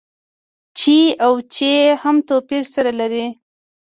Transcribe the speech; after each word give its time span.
چې 0.77 0.97
او 1.25 1.33
چي 1.53 1.71
هم 2.01 2.15
توپير 2.27 2.63
سره 2.75 2.91
لري. 2.99 3.25